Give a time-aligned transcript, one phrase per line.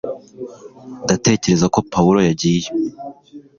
[1.03, 2.67] ndatekereza ko pawulo yagiye